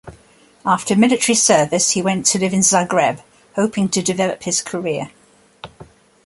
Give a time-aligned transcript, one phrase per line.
[0.65, 3.21] After military service he went to live in Zagreb,
[3.55, 5.11] hoping to develop his career.